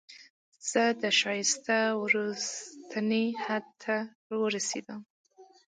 [0.69, 1.65] زه د ښایست
[2.03, 3.95] وروستني حد ته
[4.41, 5.01] ورسیدم